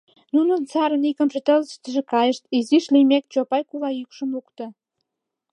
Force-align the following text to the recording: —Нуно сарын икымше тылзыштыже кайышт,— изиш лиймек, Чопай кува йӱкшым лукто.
—Нуно 0.35 0.51
сарын 0.71 1.03
икымше 1.09 1.39
тылзыштыже 1.47 2.01
кайышт,— 2.11 2.43
изиш 2.57 2.85
лиймек, 2.93 3.23
Чопай 3.33 3.63
кува 3.69 3.89
йӱкшым 3.99 4.29
лукто. 4.35 4.65